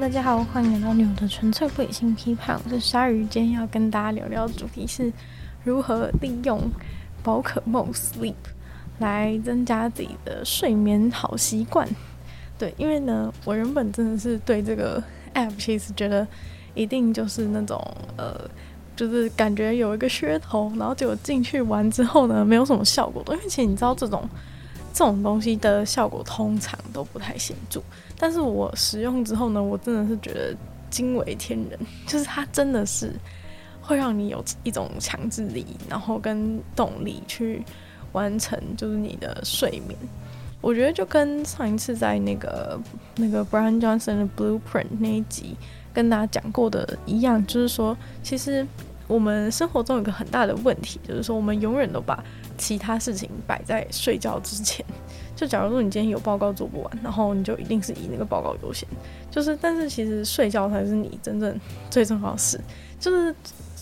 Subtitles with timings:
[0.00, 2.60] 大家好，欢迎来到女友的纯粹不理性批判。
[2.64, 5.10] 我是鲨鱼，今天要跟大家聊聊主题是
[5.62, 6.60] 如何利用
[7.22, 8.34] 宝可梦 Sleep
[8.98, 11.88] 来增加自己的睡眠好习惯。
[12.58, 15.02] 对，因为呢，我原本真的是对这个
[15.32, 16.26] App 其实觉得
[16.74, 17.80] 一定就是那种
[18.16, 18.38] 呃，
[18.96, 23.32] 就是感觉有一个噱头，然后结果进去玩之后呢，没有什么效果的。
[23.34, 24.28] 因为其实你知道这种。
[24.96, 27.82] 这种东西的效果通常都不太显著，
[28.18, 30.54] 但是我使用之后呢，我真的是觉得
[30.90, 33.12] 惊为天人， 就是它真的是
[33.80, 37.62] 会让你有一种强制力，然后跟动力去
[38.12, 39.98] 完成就是你的睡眠。
[40.60, 42.80] 我觉得就跟上一次在那个
[43.16, 45.54] 那个 Brian Johnson 的 Blueprint 那一集
[45.92, 48.66] 跟大家讲过的一样，就是说，其实
[49.06, 52.24] 我们生活中有一个很大的问题，就是说我们永远都把
[52.56, 54.82] 其他事情摆在睡觉之前，
[55.36, 58.88] 就假如说你今天有报告做不完，然后你就一定是以那个报告优先。
[59.30, 62.60] 就是，但是其实睡觉才是你真正最重要的事。
[63.00, 63.34] 就是，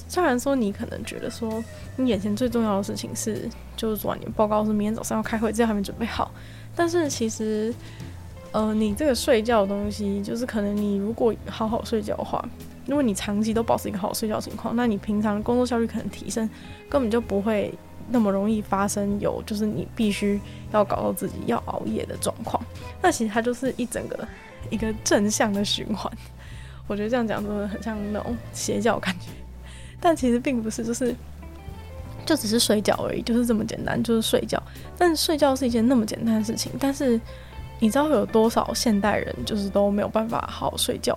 [0.08, 1.62] 虽然说你可能觉得说
[1.96, 6.30] 你眼前最重要的事情是，就是做完你的报告是明天早上要开会，这还没准备好。
[6.74, 7.74] 但是其实，
[8.52, 12.42] 呃，你这个睡觉的东西，就是可能你如果好好睡觉的话，
[12.86, 16.48] 如果你长期都保持一个好睡觉情况，那你平常工作效率可能提升，
[16.88, 17.72] 根本就不会。
[18.10, 20.40] 那么容易发生有就是你必须
[20.72, 22.62] 要搞到自己要熬夜的状况，
[23.00, 24.26] 那其实它就是一整个
[24.70, 26.12] 一个正向的循环。
[26.86, 29.28] 我觉得这样讲真的很像那种邪教感觉，
[30.00, 31.14] 但其实并不是，就是
[32.26, 34.60] 就只是睡觉而已，就是这么简单，就是睡觉。
[34.98, 37.20] 但是睡觉是一件那么简单的事情，但是
[37.78, 41.16] 你知道有多少现代人就是都没有办法好好睡觉？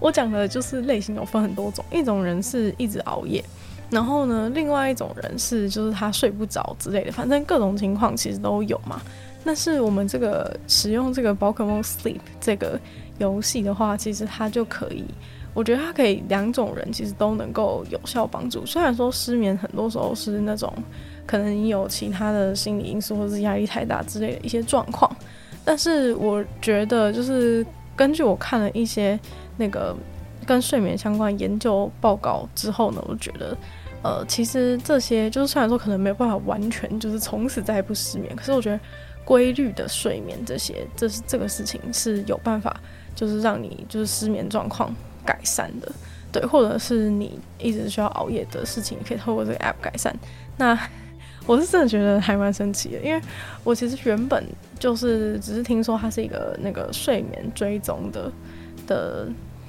[0.00, 3.44] 我讲的就是类型有分很多种，一种人是一直熬夜。
[3.90, 9.00] 然后呢，另外一种人是就是他睡不着之类的，反正各种情况其实都有嘛。
[9.44, 12.78] 但是我们这个使用这个宝可梦 Sleep 这个
[13.18, 15.04] 游戏的话，其实它就可以，
[15.54, 18.66] 我觉得它可以两种人其实都能够有效帮助。
[18.66, 20.70] 虽然说失眠很多时候是那种
[21.24, 25.10] 可能你有其他的心理因素或是压力太大之类的一些状况，
[25.64, 27.64] 但是我觉得就是
[27.96, 29.18] 根据我看了一些
[29.56, 29.96] 那个
[30.48, 33.56] 跟睡眠相关研究报告之后呢，我觉得。
[34.00, 38.78] 呃，其实这些就是虽然说可能没有办法完全就是从此再也不失眠，可是我觉得
[39.24, 42.80] 规律的睡眠这些，这是这个事情是有办法，
[43.16, 44.94] 就是让你就是失眠状况
[45.26, 45.90] 改善的，
[46.30, 50.16] 对，或者是你一直需要熬夜的事情，可以透过这个 app 改善。
[50.56, 50.78] 那
[51.44, 53.20] 我是真的觉得还蛮神奇的，因为
[53.64, 54.46] 我其实原本
[54.78, 58.30] 就是只是听说它是一个那个睡眠追踪的
[58.86, 59.28] 的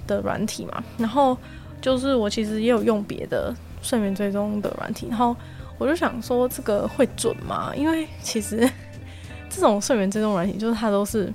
[0.10, 1.38] 的软体嘛，然后
[1.80, 3.56] 就是我其实也有用别的。
[3.82, 5.34] 睡眠追踪的软体，然后
[5.78, 7.72] 我就想说这个会准吗？
[7.74, 8.70] 因为其实
[9.50, 11.34] 这种睡眠追踪软体，就是它都是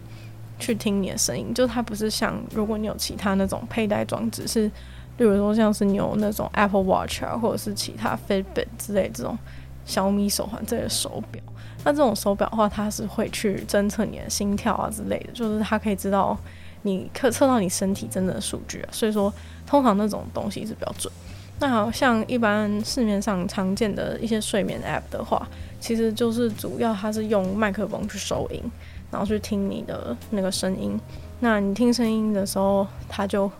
[0.58, 4.66] 去听你的声音，就是它不是像如果你有其他那种佩戴装置，是
[5.16, 9.38] 例如说像是你有那种 Apple Watch 啊，或者是其他 Fitbit 之类这种
[9.86, 11.42] 小米手环这类的手表，
[11.82, 16.38] 那这种手表的话，它是会去侦测你的心跳啊之类的，就是它可以知道
[16.84, 19.32] 你可测到你身体真的数据啊，所以说
[19.66, 21.12] 通常那种东西是比较准。
[21.60, 25.48] 那好像一般市面上常见的一些睡眠 App 的话，
[25.80, 28.60] 其实就是主要它是用麦克风去收音，
[29.10, 30.98] 然后去听你的那个声音。
[31.40, 33.50] 那你听声音的时候，它就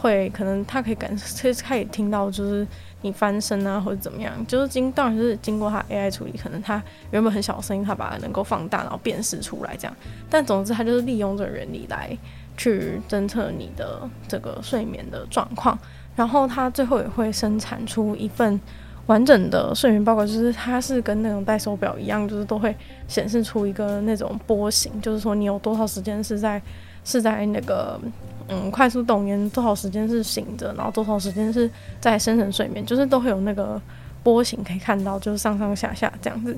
[0.00, 2.66] 会可能它可以感，其实可以听到就是
[3.02, 9.96] 你翻身啊或者怎么样，就是经当然是经过它 AI 处理，可能它原本很小的声音，它把它能够放大，然后辨识出来这样。
[10.28, 12.16] 但总之，它就是利用这个原理来
[12.56, 15.78] 去侦测你的这个睡眠的状况。
[16.16, 18.60] 然后它最后也会生产出一份
[19.06, 22.74] 完整的睡眠报告，就是它是跟那种戴手表一样，就是都会
[23.08, 26.62] 显示出一个那种波形，就是说你有多少时间是在
[27.04, 28.00] 是在那个
[28.48, 31.68] 嗯快速动眼，多少时间是醒着，然后多少时间是
[32.00, 33.80] 在深层睡眠，就是都会有那个
[34.22, 36.56] 波形可以看到，就是上上下下这样子。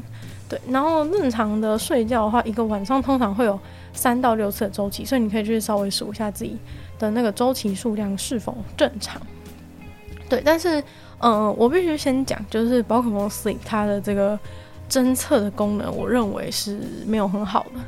[0.49, 3.59] 对，然后正常的睡觉的话，一个晚上通常会有
[3.97, 6.57] 三到六次的周期，所以你可以去稍微数一下自己
[6.99, 9.21] 的那个周期数量是否正常。
[10.29, 10.83] 对，但是，
[11.19, 14.39] 嗯、我必须先讲，就是宝可梦 Sleep 它的这个
[14.91, 17.81] 侦测的功能，我认为是没有很好的。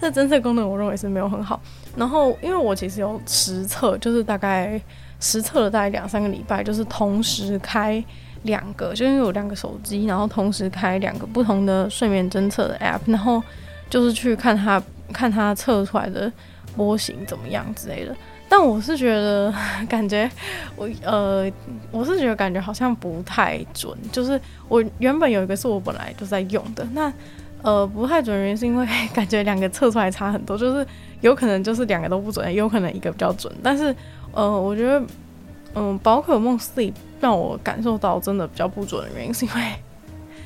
[0.00, 1.60] 这侦测功能，我认为是没有很好。
[1.96, 4.80] 然后，因为我其实有实测，就是大概
[5.18, 8.02] 实测了大概两三个礼拜，就是同时开
[8.44, 13.42] 两个，就因为有两个手机，然后同时开两个不同的睡眠侦测的 App，然后
[13.90, 14.80] 就是去看它
[15.12, 16.30] 看它测出来的
[16.76, 18.14] 波形怎么样之类的。
[18.50, 19.52] 但我是觉得，
[19.88, 20.30] 感觉
[20.74, 21.50] 我呃，
[21.90, 23.94] 我是觉得感觉好像不太准。
[24.10, 27.12] 就是我原本有一个是我本来就在用的，那
[27.60, 30.86] 呃不太准，原因是因为 感觉两个测出来差很多，就是
[31.20, 33.52] 有可能就是两个都不准，也有可能一个比较准。
[33.62, 33.94] 但是
[34.32, 35.02] 呃，我觉得
[35.74, 36.90] 嗯，宝可梦 C
[37.20, 39.74] 让我感受到真的比较不准的原因，是因为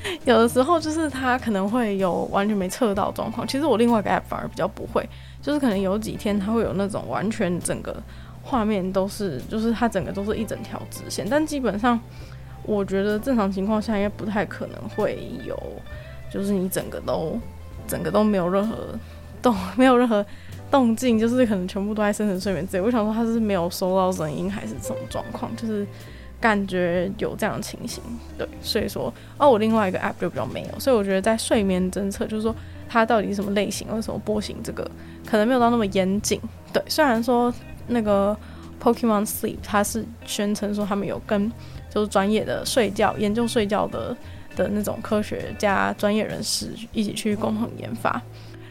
[0.24, 3.46] 有的时候就是它可能会有完全没测到状况。
[3.46, 5.08] 其实我另外一个 App 反而比较不会，
[5.40, 8.02] 就是可能有几天它会有那种完全整个
[8.42, 11.98] 画面都是，就是它整个都是一整条直线，但基本上。
[12.64, 15.60] 我觉得正常情况下应该不太可能会有，
[16.32, 17.36] 就是你整个都
[17.88, 18.76] 整个都没有任何
[19.42, 20.24] 动，没有任何
[20.70, 22.80] 动静，就是可能全部都在深层睡眠之类。
[22.80, 25.84] 我想说它是没有收到声音还是什么状况，就是
[26.42, 28.02] 感觉有这样的情形。
[28.36, 32.54] 对，所以说，哦，我另外一个 app 就比较没有，所以我觉得在睡眠侦测，就是说
[32.88, 34.82] 它到底什么类型，为什么波形这个
[35.24, 36.40] 可能没有到那么严谨。
[36.72, 37.54] 对，虽然说
[37.86, 38.36] 那个
[38.82, 41.50] Pokemon Sleep 它是宣称说他们有跟
[41.88, 44.16] 就是专业的睡觉研究睡觉的
[44.56, 48.20] 的那种科学家专业人士一起去共同研发，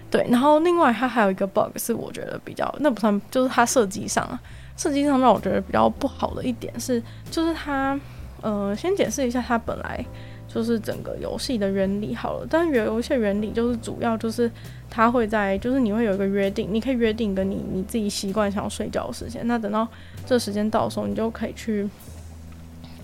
[0.09, 0.25] 对。
[0.29, 4.41] 然后另外它还有一个 bug 是我觉得比较那不算，就是它设计上啊，
[4.81, 7.99] 设计上让我觉得比较不好的一点是，就是它
[8.41, 10.03] 呃先解释一下它本来
[10.47, 12.47] 就是整个游戏的原理好了。
[12.49, 14.49] 但是游戏原理就是主要就是
[14.89, 19.87] 它会在就是你会有一个约定，你可以约定跟你你自己习惯想要睡觉的时间，那等到
[20.25, 21.87] 这时间到的时候，你就可以去。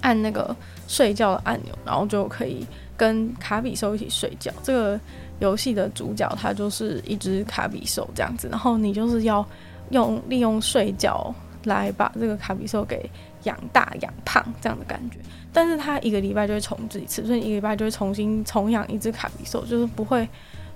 [0.02, 0.56] 按那个
[0.88, 2.64] 睡觉的按钮，然后就可以
[2.96, 4.52] 跟卡比兽一起睡觉。
[4.62, 5.00] 这个
[5.40, 9.44] 游戏的主角他就是一只卡比兽这样子，然后你就是要
[9.90, 11.34] 用利用睡觉
[11.64, 13.10] 来把这个卡比兽给
[13.44, 15.18] 养大养胖这样的感觉。
[15.52, 20.28] 但是他一个礼拜就会重置一次，所以一个礼拜就会重新重养一只卡比兽，就是不会。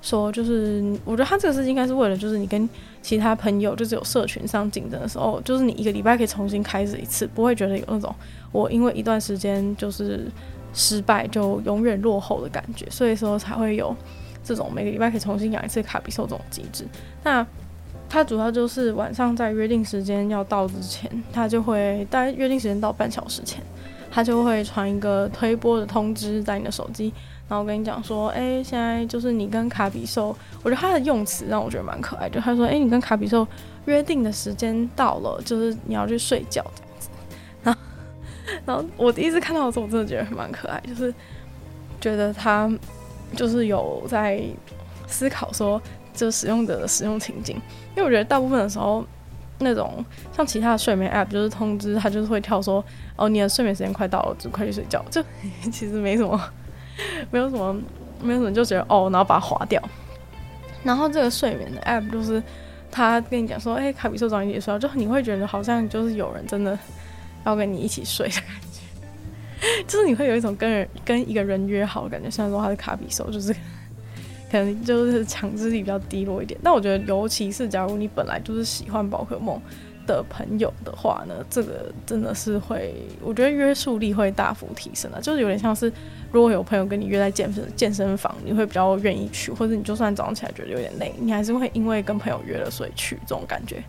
[0.04, 2.68] 说就是，我觉得他这个事情应该是为了，就是你跟
[3.04, 8.16] 其他朋友就是有社群上竞争的时候，就是你一个礼拜可以重新开始一次，不会觉得有那种
[8.52, 10.26] 我因为一段时间就是
[10.74, 13.96] 失败就永远落后的感觉，所以说才会有
[14.44, 16.84] 这种每个礼拜可以重新养一次卡比兽这种机制。
[17.24, 17.46] 那
[18.12, 23.64] 它主要就是晚上在约定时间要到之前，它就会大概约定时间到半小时前，
[24.12, 27.14] 它就会传一个推播的通知在你的手机。
[27.48, 32.36] 然后跟你讲说，哎、现在就是你跟卡比兽，我觉得他的用词让我觉得蛮可爱的。
[32.36, 33.48] 就他说，哎、你跟卡比兽
[33.86, 37.10] 约定的时间到了，就是你要去睡觉这样子。
[37.64, 37.82] 然后，
[38.66, 41.14] 然后我第一次看到的时候，我真的觉得蛮可爱，就是
[42.02, 42.70] 觉得他
[43.38, 44.42] 就是有在
[45.08, 45.82] 思考说，
[46.14, 47.56] 就使用者的使用情景。
[47.96, 49.06] 因为我觉得大部分的时候，
[49.60, 50.04] 那种
[50.36, 52.84] 像其他的睡眠 app，就是通知他就是会跳说，
[53.16, 55.04] 哦，你的睡眠时间快到了，就快去睡觉。
[55.10, 55.24] 就
[55.72, 56.40] 其实没什么。
[57.32, 57.74] 没有什么，
[58.22, 59.82] 没有什么，就觉得哦，然后把它划掉。
[60.84, 62.44] 然后这个睡眠的 app 就是
[62.92, 66.78] 他跟你讲说，哎、卡比兽找你一起睡，就你会觉得好像就是有人真的
[67.46, 72.30] 要跟你一起睡的感觉， 就是你会有一种跟人跟一个人约好的感觉。
[72.30, 73.56] 虽然说他是卡比兽，就是
[74.52, 76.60] 可能就是强制力比较低落一点。
[76.62, 79.58] 但我觉得，尤其是假如你本来就是喜欢宝可梦。
[80.08, 85.94] 的朋友的话呢，这个真的是会，我觉得约束力会大幅提升的，就是有点像是，
[86.32, 93.82] 如果有朋友跟你约在健身健身房，你会比较愿意去，或者你就算早上起来觉得有点累，你还是会因为跟朋友约了所以去这种感觉。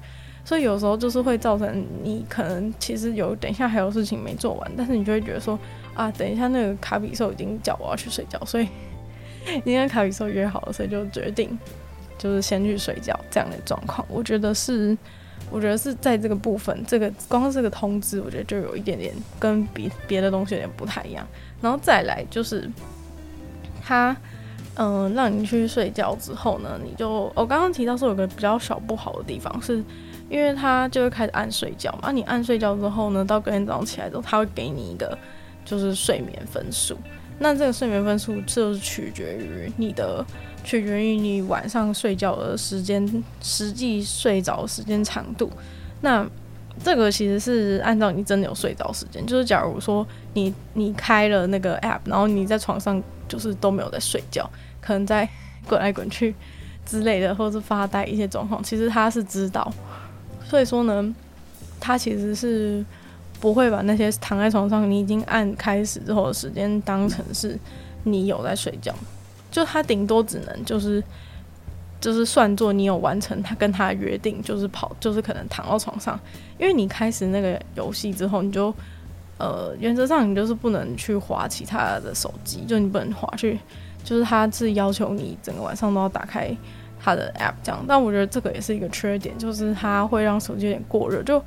[0.44, 5.58] 所以有时候就是会造成你可能其实有等一下还有事情没做完，但是你就会觉得说
[5.94, 8.69] 啊，等一下那个卡比兽已经叫我要去睡觉，所以
[9.65, 11.59] 你跟卡比兽约好了，所以就决定
[12.19, 14.96] 就是先去睡觉这样的状况，我觉得是。
[15.51, 21.27] 我觉得是在这个部分，这个光是这个通知，我觉得就有一点点跟别别的东西有点不太一样。
[21.61, 22.70] 然后再来就是，
[23.82, 24.17] 他
[24.77, 29.84] 嗯、让你去睡觉之后呢，你就我刚刚提到说有个比较小不好的地方，是
[30.31, 32.11] 因为他就会开始按睡觉嘛。
[32.11, 35.19] 你按睡觉之后呢，到隔天早上起来之后，他会给你一个
[35.67, 36.96] 就是睡眠分数。
[37.43, 40.25] 那这个睡眠分数就是取决于你的。
[40.65, 43.05] 取决于你晚上睡觉的时间，
[43.43, 45.51] 实际睡着时间长度。
[46.03, 46.25] 那
[46.84, 49.27] 这个其实是按照你真的有睡着时间。
[49.27, 54.49] 就是假如说你你开了那个 app，然后你在床上就是都没有在睡觉，
[54.81, 55.29] 可能在
[55.67, 56.32] 滚来滚去
[56.87, 59.69] 之类的，或是发呆一些状况，其实他是知道。
[60.44, 61.13] 所以说呢，
[61.81, 62.84] 他其实是
[63.43, 67.58] 不会把那些躺在床上你已经按开始之后的时间当成是
[68.05, 68.94] 你有在睡觉。
[69.51, 71.03] 就他顶多只能就是
[72.01, 76.19] 就是算作你有完成他跟他约定，就是跑就是可能躺到床上，
[76.56, 78.72] 因为你开始那个游戏之后，你就
[79.39, 83.58] 呃原则上你就是不能去划其他的手机，就你不能划去，
[84.05, 86.56] 就是他是要求你整个晚上都要打开
[87.01, 91.20] 他的 app 这样，但我觉得这个也是一个缺点，就是它会让手机有点过热。
[91.25, 91.43] 就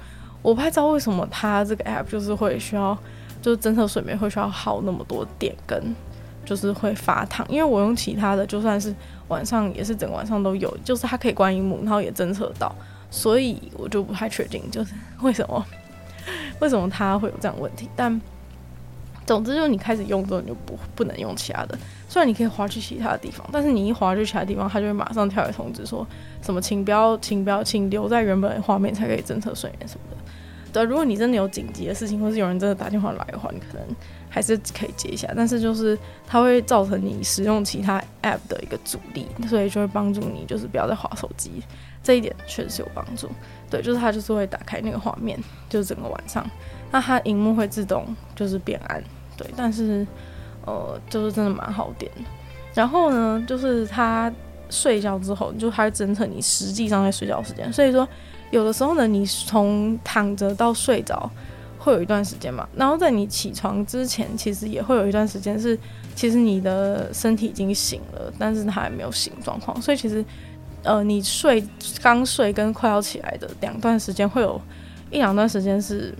[0.45, 2.97] 我不太知道为什么它这个 app 就是会需要
[3.41, 5.95] 就是侦测睡眠会需要耗那么多电跟。
[6.45, 8.93] 就是会发烫，因为我用其他的，就算是
[9.29, 12.71] 晚上也是整个晚上都有，就是它可以关音幕，然后也侦测到，
[13.09, 15.65] 所以我就不太确定，就是 为什么
[16.59, 17.89] 为什么它会有这样问题。
[17.95, 18.21] 但
[19.25, 21.75] 总之就是你开始用之后，你就不不能用其他的。
[22.07, 26.05] 虽然你可以滑去其他的地方，但是你一滑去其他地方，它就会马上跳来通知说
[26.43, 30.17] 什么，请不要，请不要，请留在原本画面才可以侦测睡眠什么的。
[30.75, 33.87] 对，如果你真的有紧急的事情，或是有人真的打电话来的话，你可能
[34.29, 35.31] 还是可以接一下。
[35.33, 41.63] 但是就是它会造成你使用其他 app 的一个阻力，所以就会帮助你就是不要再划手机。
[42.03, 43.29] 这一点确实是有帮助。
[43.69, 45.39] 对，就是它就是会打开那个画面，
[45.69, 46.45] 就是整个晚上，
[46.91, 48.05] 那它荧幕会自动
[48.35, 49.01] 就是变暗。
[49.37, 50.05] 对，但是。
[50.67, 52.21] 呃，就是真的蛮好点的。
[52.73, 54.33] 然后呢，就是它
[54.67, 57.71] 睡觉之后，就它会侦测你实际上在睡觉时间。
[57.71, 58.09] 所以说，
[58.51, 61.29] 有的时候呢，你从躺着到睡着
[61.77, 62.67] 会有一段时间嘛。
[62.75, 65.77] 然后在你起床之前，其实也会有一段时间是，
[66.15, 69.81] 其实你的身体已经醒了，但是他还没有醒状况。
[69.81, 70.23] 所以其实，
[70.83, 71.63] 呃，你睡
[72.01, 74.61] 刚睡跟快要起来的两段时间，会有
[75.11, 76.13] 一两段时间是。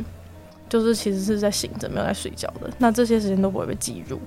[0.68, 2.68] 就是其实是在醒着，没有在睡觉的。
[2.80, 4.20] 那这些时间都不会被记录。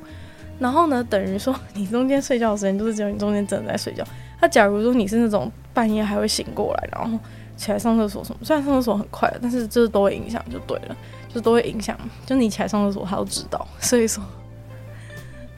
[0.60, 4.04] 然后呢，等于说你中间睡觉的时间，就是只有你中间真的在睡觉。
[4.40, 7.18] 那假如说你是那种半夜还会醒过来，然后
[7.58, 10.96] 起来上厕所什么，虽然上厕所很快，但是这都会影响，就对了，
[11.28, 11.94] 就都会影响。
[12.24, 13.68] 就你起来上厕所，他都知道。
[13.80, 14.24] 所以说，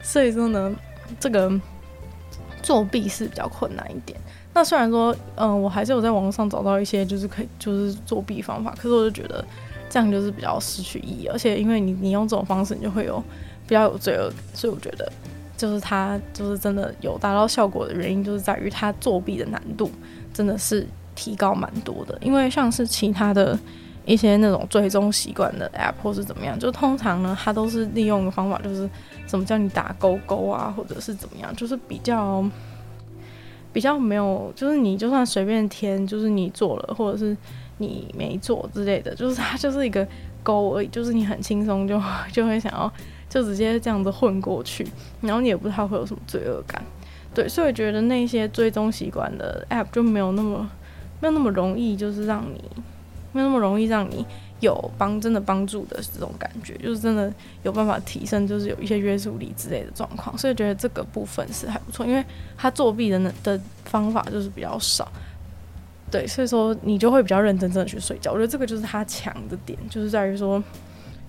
[0.01, 0.75] 所以说呢，
[1.19, 1.49] 这个
[2.61, 4.19] 作弊是比较困难一点。
[4.53, 9.45] 那虽然说，嗯、我还是有在网上找到一些就是可以就是作弊方法，可是我就觉得。
[9.93, 13.21] 这样就是比较失去意义，而且因为你你用这种方式，你就会有
[13.67, 15.11] 比较有罪恶感，所以我觉得
[15.57, 19.91] 就是它就是真的有达到效果的原因，就是在于它作弊的难度
[20.33, 20.87] 真的是
[21.21, 22.17] 提高蛮多的。
[22.19, 23.57] 因为像是其他的
[24.05, 28.89] 一些那种追踪习惯的 app 或是怎么样，就通常呢，它都是利用的方法就是
[29.27, 32.43] 什么叫你打勾勾啊，或者是怎么样，就是比较
[33.71, 37.37] 比较没有，就是你就算随便填，就是你做了或者是。
[37.77, 40.07] 你没做之类的，就是它就是一个
[40.43, 41.99] 勾而已，就是你很轻松就
[42.31, 42.93] 就会想要
[43.27, 44.85] 就直接这样子混过去，
[45.19, 46.79] 然后你也不知道会有什么罪恶感，
[47.33, 50.69] 对，所以我觉得那些追踪习惯的 app 就没有那么
[51.21, 52.61] 没有那么容易，就是让你
[53.31, 54.25] 没有那么容易让你
[54.59, 57.31] 有帮真的帮助的这种感觉，就是真的
[57.63, 62.23] 有办法提升，就是有一些约束力之类的状况，所以觉得这个部分是还不错，因为
[62.57, 65.09] 他作弊的的方法就是比较少。
[66.11, 68.33] 对，所以说你就会比较认真真的去睡觉。
[68.33, 70.61] 我觉得这个就是他强的点，就是在于说，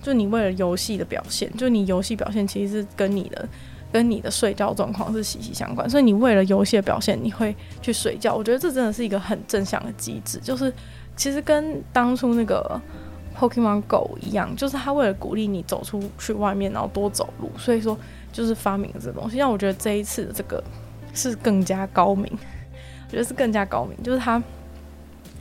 [0.01, 3.47] 就你为了游戏的表现，就你游戏表现其实是跟你的
[3.93, 5.89] 跟你的睡觉状况是息息相关。
[5.89, 8.35] 所以你为了游戏的表现，你会去睡觉。
[8.35, 10.73] 我觉得这真的是一个很正向的机制，就是
[11.15, 12.81] 其实跟当初那个
[13.37, 17.97] Pokemon Go 一样，就是他为了鼓励你走出去外面，然后多走路，所以说
[18.31, 19.37] 就是发明了这东西。
[19.37, 20.61] 让我觉得这一次的这个
[21.13, 22.25] 是更加高明，
[23.05, 24.41] 我觉得是更加高明，就是他。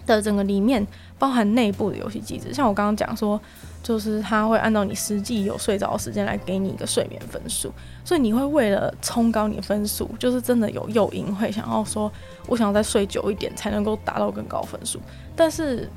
[0.04, 0.84] 的整个里面
[1.22, 3.40] 包含内部的游戏机制，像我刚刚讲说，
[3.80, 7.72] 就是它会按照你实际有睡着的时间来给你一个睡眠分数，
[8.04, 12.10] 所以你会为了冲高你分数，就是真的有诱因会想要说，
[12.48, 14.98] 我想要再睡久一点才能够达到更高分数。
[15.36, 15.88] 但是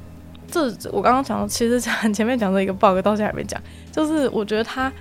[0.48, 3.60] 这我刚刚讲的，其实讲 前面讲的一个 bug 到现在还没讲，
[3.92, 4.94] 就是我觉得它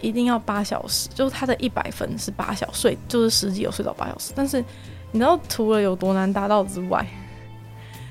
[0.00, 4.32] 一定要八小时，就是它的一百分是八小时睡，就是实际有睡着八小时。
[4.34, 4.64] 但是
[5.12, 7.06] 你知道除了有多难达到之外，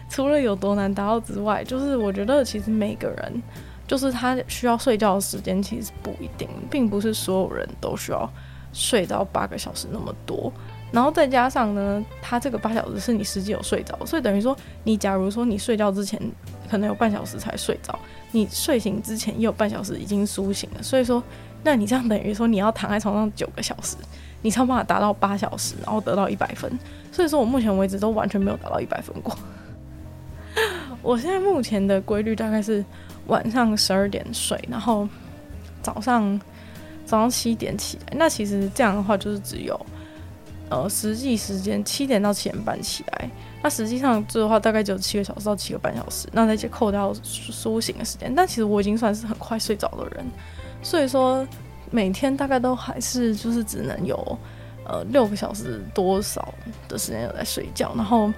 [0.10, 3.44] 除了有多难达到之外，就是我觉得其实每个人，
[3.88, 8.30] 就是他需要睡觉的时间其实不一定，并不是所有人都需要
[8.72, 10.52] 睡到八个小时那么多。
[10.92, 16.22] 然后再加上呢，他这个八小时是你实际有睡着，所以等于说你假如说你睡觉之前
[16.70, 17.98] 可能有半小时才睡着，
[18.32, 21.22] 你睡醒之前也有半小时已经苏醒了，所以说
[21.64, 23.98] 那你这样等于说你要躺在床上九个小时，
[24.42, 26.72] 你才有办法达到八小时，然后得到一百分。
[27.12, 29.36] 所以说我目前为止都完全没有达到一百分过。
[31.06, 32.84] 我现在目前的规律大概是
[33.28, 35.08] 晚上十二点睡，然后
[35.84, 36.42] 早上
[37.06, 38.18] 早上七点起来。
[38.18, 39.80] 那其实这样的话就是只有
[40.68, 43.30] 呃实际时间七点到七点半起来。
[43.62, 46.28] 那实际上这的话大概只有七个小时到七个半小时。
[46.32, 50.26] 那再扣掉苏醒的时间，但其实我已经算是很快睡着的人。
[50.82, 51.48] 所以说
[51.92, 54.18] 每天大概都还是就是只能有
[54.88, 56.52] 呃六个小时多少
[56.88, 58.34] 的时间有在睡觉，然后。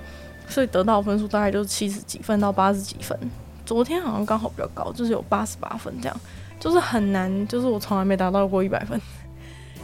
[0.48, 3.18] 所以得到分数大概就是七十几分到八十几分，
[3.66, 6.20] 昨天好像刚好比较高，就是有八十八分这样，
[6.60, 9.00] 就是很难，就是我从来没达到过一百分，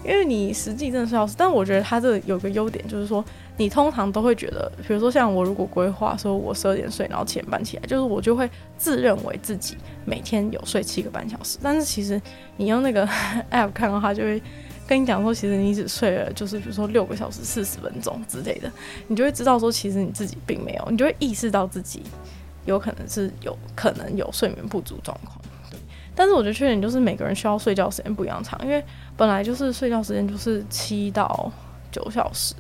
[0.06, 1.36] 因为你实际真的是要死。
[1.38, 3.24] 但我觉得它这有个优点，就是说
[3.58, 12.22] 你通常都会觉得，比如说像我如果规划说我十二点睡，然后七点半起来，就是我就会自认为自己每天有睡七个半小时，但是其实
[12.58, 13.08] 你用那个
[13.52, 14.42] app 看的话，就会。
[14.94, 18.72] 跟你讲说，其实你只睡了就是比如说六个小时四十分钟之类的，
[19.08, 22.04] 你就会知道说，其实你自己并没有，你就会意识到自己
[22.66, 25.36] 有可能是有可能有睡眠不足状况。
[25.72, 25.80] 对，
[26.14, 28.84] 但是我觉得缺点就是每个人需要睡觉时间不一样长，因为
[29.18, 31.52] 本来就是睡觉时间就是七到
[31.92, 32.54] 九小时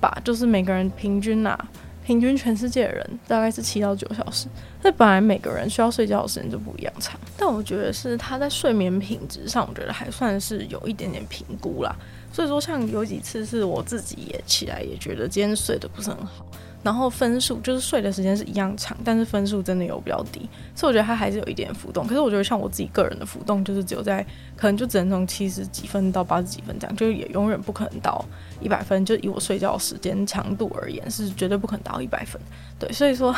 [0.00, 1.56] 吧，就是每个人平均啊。
[2.04, 4.48] 平均全世界的人大概是七到九小时，
[4.82, 11.94] 那本来每个人需要睡觉的时间就不一样长，但我觉得是他在睡眠品质上，我觉得还算是有一点点评估啦。
[12.32, 16.46] 所以说，像有几次是我自己也起来也觉得今天睡得不是很好。
[16.82, 22.06] 然后分数就是睡的时间是一样长，但是分数真的有比较低，所以我觉得它还是有一点浮动。
[22.06, 24.24] 可是我觉得像我自己个人的浮动，就是只有在
[24.56, 28.24] 可能就只能从七十几分到八十几分这样，就也永远不可能到
[28.62, 29.04] 一百分。
[29.04, 32.40] 就以我睡觉时间长度而言，是绝对不可能到一百分。
[32.78, 33.34] 对，所以说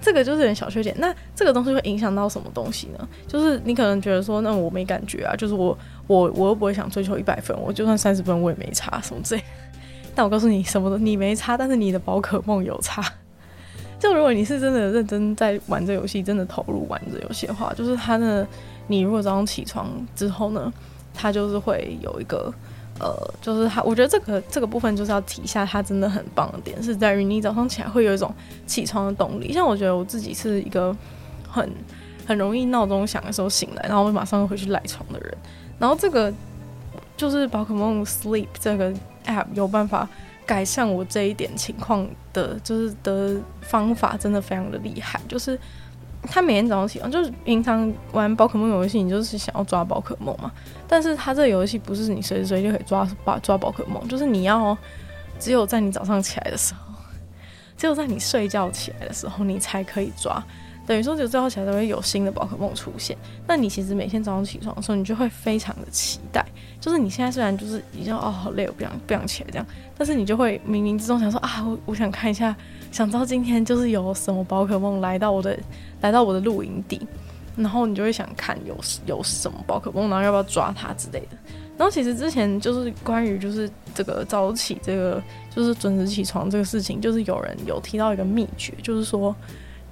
[0.00, 0.96] 这个就是有点小缺点。
[0.98, 3.08] 那这个东西会影响到什么东西呢？
[3.28, 9.44] 就是你可能觉得说，那我没感觉啊，就是我我我又不会想追求一百分，我就算三十分我也没差什么之类。
[10.14, 13.02] 但我告诉你，什么都你没差，但是你的宝可梦有差。
[13.98, 18.46] 就如果你是真的认真在玩这游戏，真的投入玩这游戏的话，就是它的，
[18.86, 20.70] 你如果早上起床之后呢，
[21.14, 22.52] 它就是会有一个
[23.00, 28.30] 呃，就是它，我觉得这个这个部分就是要提一下，它真的很棒的点是在于你早上起来会有一种
[28.66, 29.52] 起床的动力。
[29.52, 30.94] 像我觉得我自己是一个
[31.48, 31.70] 很
[32.26, 35.34] 很容易闹钟响的时候醒来，然后我马上回去赖床的人。
[35.78, 36.30] 然后这个
[37.16, 38.92] 就是宝可梦 Sleep 这个。
[39.54, 40.06] 有办法
[40.44, 45.20] 改善我这一点情况的，就是的方法真的非常的厉害。
[45.26, 45.58] 就是
[46.22, 50.52] 他每天早上起床，就是平常玩宝可梦游戏，你就是想要抓宝可梦嘛。
[50.86, 54.76] 但是他这个游戏不是你随时随地可以抓把抓宝可梦，就是你要
[55.38, 56.94] 只有在你早上起来的时候，
[57.76, 60.42] 只有在你睡觉起来的时候，你才可以抓。
[60.86, 63.16] 等于说，就最后起来都会有新的宝可梦出现。
[63.46, 66.44] 那你其实每天早上起床的时候，你就会非常的期待。
[66.80, 72.54] 就是你现在虽然就是已经哦好累，我不想不想起来这样，但是你就会冥冥之中想说啊，我我想看一下，
[72.92, 75.58] 想知道今天就是有什么宝可梦来到我的
[76.02, 77.00] 来到我的露营地，
[77.56, 81.38] 然后你就会想看有有什么宝可梦，然后要不要抓它之类的。
[81.78, 89.34] 然后其实之前就是关于就是这个早起这个就是准时起床这个事情，就是有人有提到一个秘诀，就是说。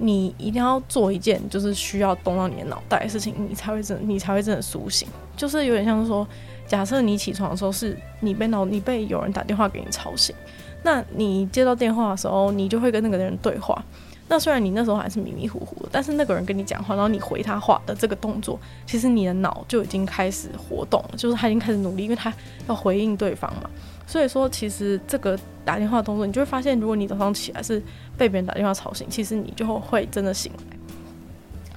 [0.04, 5.06] 你一定要做一件就是需要动到你的脑袋的事情，你才会真，你才会真的苏醒。
[5.36, 6.26] 就是有点像是说，
[6.66, 10.34] 假设你起床的时候是你被脑，你被有人打电话给你吵醒，
[10.82, 13.80] 那你接到电话的时候，你就会跟那个人对话。
[14.28, 22.32] 那虽然你那时候还是迷迷糊糊的，但是那个人跟你讲话，然后你回他话的这个动作，其实你的脑就已经开始活动了，就是他已经开始努力，因为他
[22.66, 23.68] 要回应对方嘛。
[24.06, 27.82] 所以说，其实这个打电话的动作，你就会发现，如果你早上起来是
[28.16, 30.76] 被别人打电话吵醒，其实你就会真的醒来。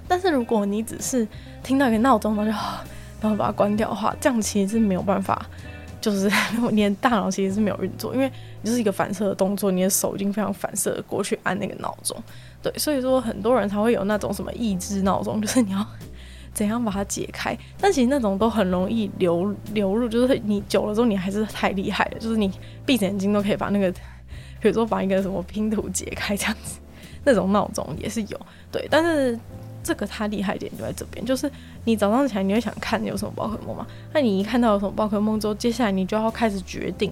[0.08, 1.28] 但是如果你只是
[1.64, 2.90] 听到一个闹钟，然后就
[3.22, 5.46] 然后把它关掉的话，这样其实是没有办法，
[6.02, 6.30] 就是
[6.72, 8.30] 你的大脑其实是没有运作，因为
[8.62, 12.16] 你就是一个反射的动作，你的手已经非常反射的过去按那个闹钟。
[12.62, 15.86] 对，所以说很多人才会有那种什么抑制闹钟，就是你要。
[16.56, 17.56] 怎样把它解开？
[17.80, 22.50] 但其实那种都很容易流流入，就是你久了之后，你还是太厉害了，就是你
[22.86, 23.92] 闭着眼睛都可以把那个，
[24.62, 26.80] 比如说把一个什么拼图解开这样子，
[27.26, 28.40] 那种闹钟也是有。
[28.72, 29.38] 对，但是
[29.84, 31.52] 这个它厉害点就在这边，就是
[31.84, 33.86] 你早上起来你会想看有什么宝可梦嘛？
[34.14, 37.12] 那你一看到有什么宝可梦之后，接下来你就要开始决定，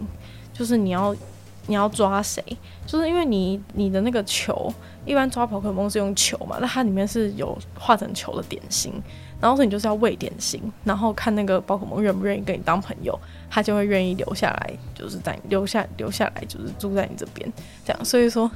[0.54, 1.14] 就是你要
[1.68, 2.44] 你要抓谁？
[2.86, 4.74] 就是因为你你的那个球，
[5.06, 8.94] 一般抓宝可梦是用球嘛，那它里面是有画成球的点心。
[9.40, 17.52] 然后所以你就是要喂点心，然后看那个宝可梦愿不愿意跟你当朋友，它就会愿意留下来，就是在留下留下来，就是住在你这边，
[17.84, 18.06] 这样。
[18.06, 18.50] 所以说，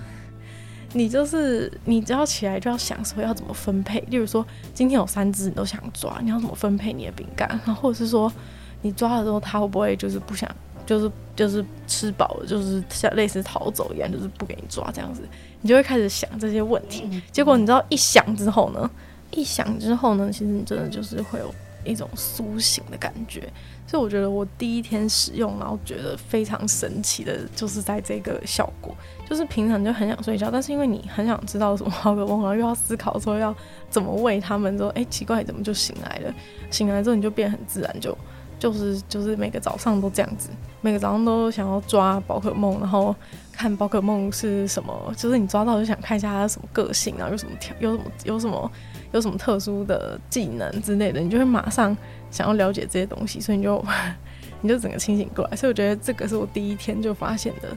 [0.94, 4.00] 你就是你只要起来就要想说要怎么分配。
[4.08, 7.50] 例如说，今天有三只你都想抓，你要怎么分配你的饼干？
[7.66, 8.32] 然后或者是说，
[8.82, 10.50] 你抓了之后它会不会就是不想，
[10.88, 15.22] 就是就是吃饱了，就是像类似逃走一样，就是不给你抓这样子，
[15.62, 17.22] 你就会开始想这些问题。
[17.32, 18.90] 结果你知道一想之后呢？
[19.32, 23.42] 一想之后呢，其实你真的就是会有一种苏醒的感觉，
[23.86, 28.96] 所以我觉得我第一天使用，然后觉得非常神奇的，就是在这个效果，
[29.30, 33.54] 就是平常就很想睡觉，但是因为你很想知道什么宝可梦，然后又要思考说要
[33.90, 36.34] 怎么喂他们，说哎奇怪怎么就醒来了，
[36.72, 38.18] 醒来之后你就变很自然，就
[38.60, 40.50] 就是就是每个早上都这样子，
[40.82, 43.16] 每个早上都想要抓宝可梦，然后
[43.52, 48.72] 看宝可梦是什么，就是你抓到就想看一下它什么个性，然后有什么条，有什么有什么。
[49.14, 51.96] 有什么特殊的技能之类的，你就会马上
[52.30, 53.84] 想要了解这些东西，所以你就
[54.60, 55.56] 你就整个清醒过来。
[55.56, 57.70] 所以我觉得这个是我第一天就发现的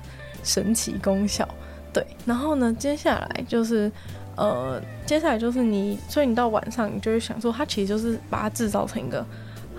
[0.42, 1.48] 神奇功效。
[1.92, 3.90] 对，然后呢，接下来就是
[4.34, 9.24] 呃，接下来就是你，所以你到晚上你就会想说，它其实就是把它制造成一个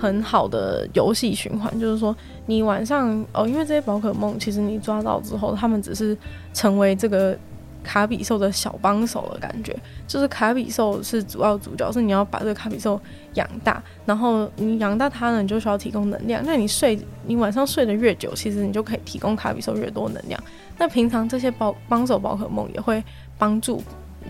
[0.02, 2.16] 很好的游戏循环，就是说
[2.48, 6.18] 你晚上哦，因为这些宝可梦其实你抓到之后，他们只是
[6.54, 7.38] 成为这个。
[7.84, 9.76] 卡比兽的小帮手的感觉，
[10.08, 13.02] 就是卡比兽是主要主角，是你要把这个卡比兽
[13.34, 16.44] 养大，然后你养大它呢，你就需要提供能量。
[16.46, 20.40] 那你睡，你晚上睡得越久，其实你就可以提供卡比兽越多能量。
[20.78, 23.04] 那平常这些帮帮手宝可梦也会
[23.40, 23.82] 帮助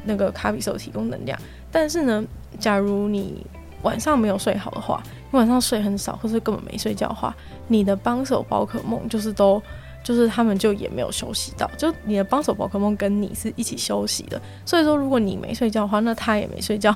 [0.06, 1.38] 那个卡比兽提供能量。
[1.70, 2.24] 但是呢，
[2.58, 3.46] 假如你
[3.82, 7.36] 晚上没有睡好的话，晚上睡很少，或是根本没睡觉的话，
[7.68, 9.62] 你的帮手宝可梦就是都。
[10.04, 16.92] 就是他们就也没有休息到，就你的帮手宝可梦跟你是一起休息的，所以说如果你没睡觉的话，那他也没睡觉，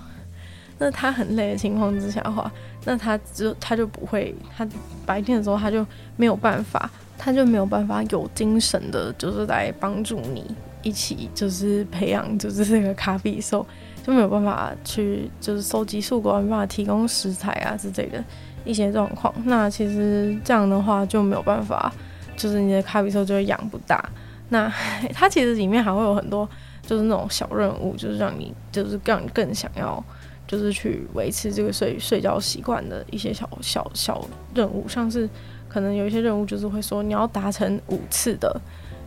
[0.79, 2.51] 那他很累的情况之下的话，
[2.83, 4.67] 那他就他就不会，他
[5.05, 5.85] 白天的时候他就
[6.17, 10.43] 没有办法，他就没有办法有精神的，就是来帮助你
[10.81, 13.63] 一起就是培养就是这个卡比兽，
[14.05, 18.23] 就没有办法去就是收集树果，没办法提供食材啊之类的
[18.63, 21.91] 一些状况，那其实这样的话就没有办法。
[22.37, 24.03] 就是你的卡比兽就会养不大，
[24.49, 24.69] 那
[25.15, 26.47] 它其实里面还会有很多，
[26.85, 30.03] 就是那种小任务，就是让你就是让你更想要，
[30.45, 35.29] 就是去维持这个睡睡觉习惯的一些小小小任务，像是
[35.69, 38.59] 可能有一些任务就是会说你要达成五次的，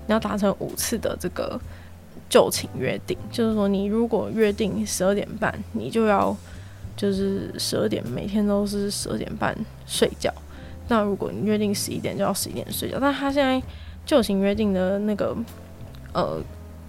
[0.06, 1.61] 你要达成五次的这个
[2.28, 6.36] 就寝约定，就是说你如果约定十二点半，你就要
[6.96, 10.32] 就是十二点每天都是十二点半睡觉。
[10.88, 13.62] 那如果你约定十一点就要十一点睡觉，但他现在
[14.06, 15.36] 就寝约定的那个
[16.12, 16.40] 呃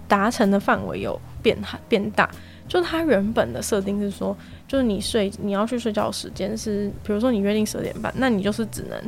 [0.08, 1.56] 达成的范围有变
[1.88, 2.30] 变大，
[2.66, 8.98] 就是他原本的设定是说，就是你睡你要去睡觉的时间是，比如说你约定十二点半，那你就是只能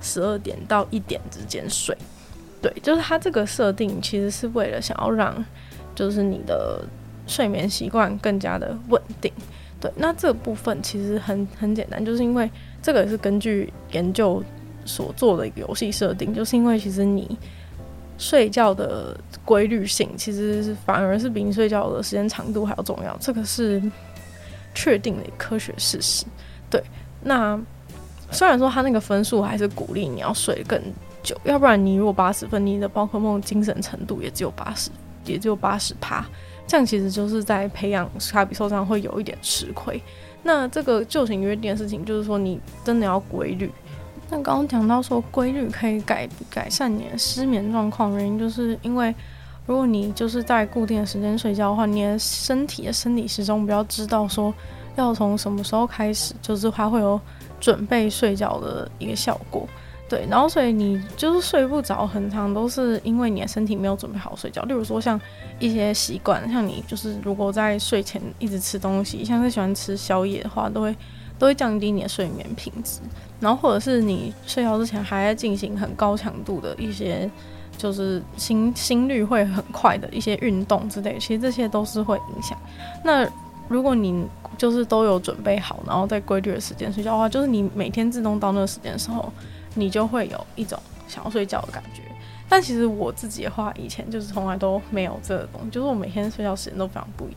[0.00, 1.96] 十二点到一点之间睡，
[2.60, 5.42] 对，就是他这个设定其实是为了想要让
[5.94, 6.84] 就是你的
[7.26, 9.32] 睡眠习惯更加的稳定，
[9.80, 12.50] 对，那这部分其实很很简单，就是因为。
[12.84, 14.42] 这个也是根据研究
[14.84, 17.38] 所做的一个游戏设定，就是因为其实你
[18.18, 23.80] 睡觉的规律性，其实反而是比你睡觉的时间长度还要重要，这个是
[24.74, 26.24] 确定的科学事实。
[26.68, 26.82] 对，
[27.22, 27.56] 那
[28.32, 30.76] 虽然说他那个分数还是鼓励你要睡更
[31.22, 34.90] 久，要不然你如果八十分，你的宝可梦精神程度也只有八十，
[35.24, 36.24] 也就八十趴，
[36.66, 40.00] 这样其实就是在培养卡比兽上会有一点吃亏。
[40.42, 43.70] 那这个就寝约定的事情，就是说你真的要规律。
[44.28, 49.14] 那刚刚讲到说规律可以改改善你的失眠状况，原因就是因为
[49.66, 54.52] 如果你就是在固定的时间睡觉的话，你的身体的生理时钟比较知道说
[54.96, 57.20] 要从什么时候开始，就是它会有
[57.60, 59.68] 准备睡觉的一个效果。
[60.12, 64.60] 对，然后所以你就是睡不着，很长都是因为你的身体没有准备好睡觉。
[64.64, 65.18] 例如说像
[65.58, 70.94] 一些习惯，像你就是如果在睡前一直吃东西，像是喜欢吃宵夜的话，都会
[71.38, 73.00] 都会降低你的睡眠品质。
[73.40, 77.30] 然后或者是你睡觉之前还在进行很高强度的一些，
[77.78, 82.58] 就是心心率会很快的一些运动之类，其实这些都是会影响。
[83.02, 83.26] 那
[83.66, 84.26] 如果你
[84.58, 89.32] 就是都有准备好，然后在规律的时间睡觉的话，就是你每天自动到那个时间的时候。
[89.74, 92.02] 你就会有一种想要睡觉的感觉，
[92.48, 97.32] 但其实我自己的话，以前就是从来都没有这个东西，就是我每天睡觉时间都非常不一。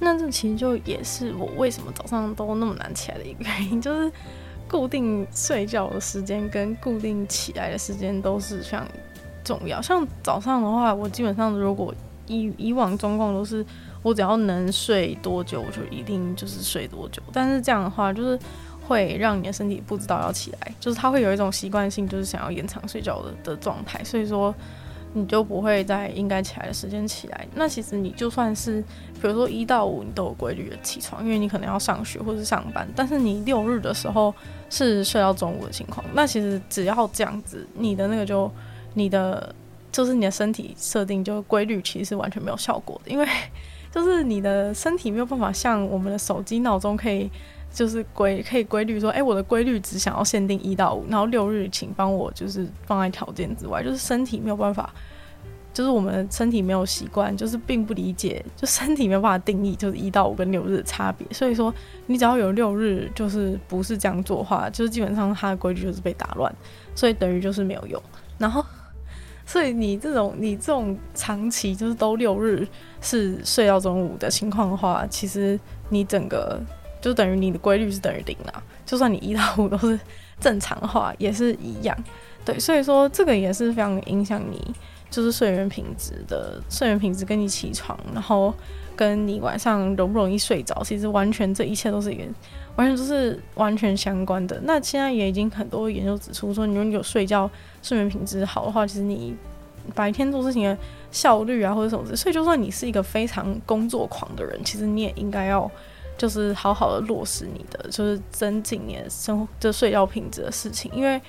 [0.00, 4.10] 那这其实就也是我为什么早上都那么难起来的一个原因，就是
[4.68, 8.86] 固定睡觉的时间跟固定起来的时间都是非常
[9.44, 9.80] 重要。
[9.80, 11.94] 像早上的话，我基本上如果
[12.26, 13.64] 以以往状况都是
[14.02, 17.22] 我只要能睡多久，我就一定就是睡多久。
[17.32, 18.38] 但是这样的话，就是。
[18.86, 24.54] 会让你的身体不知道要起来，就是它会有一种习惯性，就是想要延长睡觉的的状态，所以说
[25.14, 27.46] 你就不会在应该起来的时间起来。
[27.54, 28.82] 那其实你就算是，
[29.20, 34.34] 比如说一到五你都有规律的起床，因为你可能要上学或是上班，但是你六日的时候
[34.68, 38.50] 是睡到中午的情况，那其实只要这样子，你的那个就
[38.94, 39.54] 你的
[39.90, 43.28] 就是你的身体设定就规律，其实是完全没有效果的，因为
[43.90, 47.30] 就是你的身体没有办法像我们的手机闹钟可以。
[47.72, 54.92] 就是规可以规律说，哎、我的规律只想要限定一到五，然后六日请帮我就是放在条件之外，就是身体没有办法，
[55.72, 61.72] 就是我们身体没有习惯，就是并不理解，就身体没有办法定义就是一到五跟六日的差别，所以说
[62.06, 66.54] 你只要有六日就是不是这样做的话，就是基本上它的规律就是被打乱，
[66.94, 68.02] 所以等于就是没有用。
[68.36, 68.62] 然后，
[69.46, 72.68] 所以你这种你这种长期就是都六日
[73.00, 75.58] 是睡到中午的情况的话，其实
[75.88, 76.60] 你整个。
[77.02, 80.00] 就等于你的规律是等于零啦，就算你一到五都是
[80.40, 81.94] 正常的话，也是一样。
[82.44, 84.74] 对，所以说这个也是非常影响你
[85.10, 88.54] 就是睡眠品质的睡眠品质，跟你起床，然后
[88.96, 92.24] 跟你晚上容不容易睡着，其实完全这一切都是一个
[92.76, 94.58] 完全都是完全相关的。
[94.64, 97.50] 那现在也已经很多研究指出说，你如果你有睡觉
[97.82, 99.34] 睡眠品质好的话，其实你
[99.94, 100.76] 白天做事情的
[101.10, 105.70] 效率啊或者什么，所以就算你是一个非常工作狂的人，其实你也应该要
[106.16, 111.20] 就是好好的落实你的就是增进你的生活就睡觉品质的事情，因为。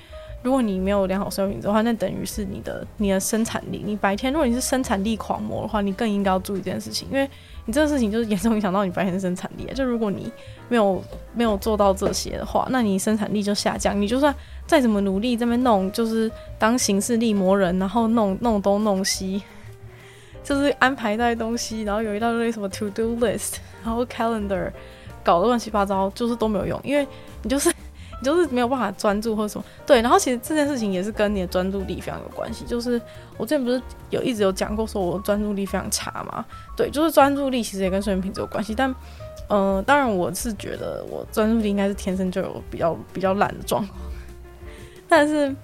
[0.42, 3.82] 如果你没有良好睡眠品质的话，那等于是你的你的生产力。
[3.82, 7.26] 你白天如果你是生产力狂魔的话，你更应该要注意这件事情，因为
[7.64, 9.66] 你这个事情就是严重影响到你白天的生产力。
[9.74, 10.30] 就如果你
[10.68, 13.98] 没有没有做到这些的话，那你生产力就下降。
[13.98, 14.34] 你就算
[14.66, 19.42] 再怎么努力这边弄，就是当形式力魔人，然后弄弄东弄西，
[20.44, 24.70] 就是安排那些东西，然后有一大堆什么 to do list，然后 calendar
[25.24, 27.04] 搞得乱七八糟，就是都没有用，因为
[27.42, 27.68] 你就是
[28.20, 28.24] 你。
[28.24, 32.64] 就是没有办法专注或者什么，对，然后其实这件事情也是跟你的专注力非常有关系。
[32.64, 32.98] 就是
[33.36, 36.42] 我之前不是有一直有讲过，说我专注力非常差嘛，
[36.74, 38.74] 对，就是专注力其实也跟睡眠品质有关系。
[38.74, 38.94] 但，
[39.48, 44.00] 呃，当然我是觉得我专注力应该是天生就有比较比较懒的状况，
[45.06, 45.54] 但是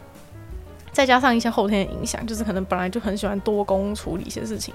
[0.92, 4.74] 再加上一些后天的影响，就是可能本来就很喜欢多工处理一些事情。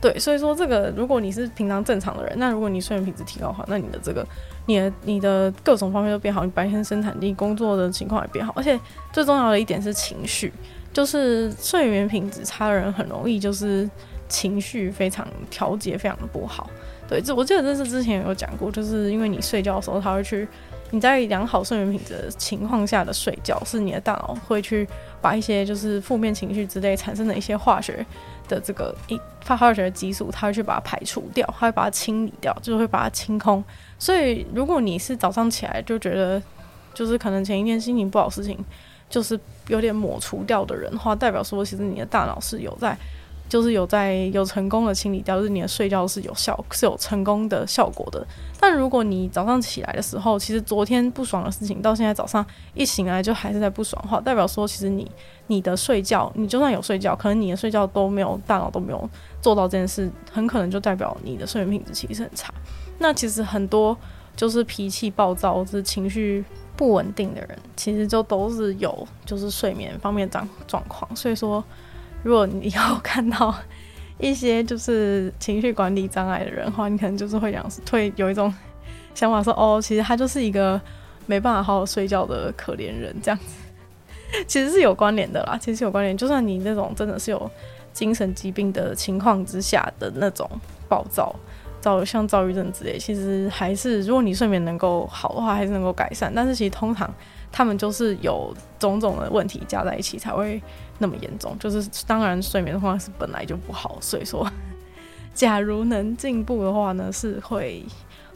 [0.00, 4.26] 对，所以说这个，如果你是平常正常的人，那如果你睡眠品质提高的话，那你的这个，
[4.66, 8.78] 你的你的各种方面都变好，你白天生产力、工作的情况也变好，而且
[9.10, 10.52] 最重要的一点是情绪，
[10.92, 13.88] 就是睡眠品质差的人很容易就是
[14.28, 16.68] 情绪非常调节非常的不好。
[17.08, 20.46] 对，这我记得这是之前有讲过，就是因为你睡觉的时候，他会去
[20.90, 24.86] 你在良好睡眠品质的情况下的睡觉，是你的大脑会去
[25.26, 28.06] 把一些就是负面情绪之类产生的一些化学。
[28.48, 33.64] 的这个一发化学的激素，它会去把它排除掉，它会把它清理掉，就是会把它清空。
[33.98, 36.40] 所以，如果你是早上起来就觉得，
[36.94, 38.56] 就是可能前一天心情不好，事情
[39.10, 39.36] 就是
[39.66, 42.96] 有点抹除掉的人的话，代表说其实你的大脑是有在。
[43.48, 48.26] 就是有在有成功的清理掉，就是你的睡觉是有效，是有成功的效果的。
[48.58, 55.08] 但如果你早上起来的时候，其实昨天不爽的事情，到现在早上一醒来就还是在不爽的话，代表说其实你
[55.46, 59.08] 你的睡觉，你就算有睡觉，可能你的睡觉都没有，大脑都没有
[59.40, 62.52] 做到这件事，很可能就代表你的睡眠品质其实很差。
[62.98, 63.96] 那其实很多
[64.34, 66.44] 就是脾气暴躁、就是情绪
[66.76, 71.62] 不稳定的人，其实就都是有就是睡眠方面状状况，所以说。
[72.26, 73.54] 如果你要看到
[74.18, 78.52] 一些就是情绪管理障碍的人的话，你可能就是会想，会有一种
[79.14, 80.80] 想法说，哦，其实他就是一个
[81.26, 86.16] 没办法好好睡觉的可怜人，这样子， 其实是有关联的啦，其实是有关联。
[86.16, 87.48] 就算你那种真的是有
[87.92, 90.50] 精神疾病的情况之下的那种
[90.88, 91.32] 暴躁、
[91.80, 96.32] 躁像躁郁症之类，其实还是如果你睡眠能够好的话，还是能够改善。
[96.34, 97.08] 但是其实通常
[97.52, 100.60] 他们就是有种种的问题加在一起才会。
[100.98, 104.50] 那么严重，就是当然睡眠的话是本来就不好，所以说，
[105.34, 107.84] 假如能进步的话呢，是会